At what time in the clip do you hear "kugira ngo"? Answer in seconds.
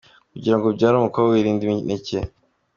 0.33-0.65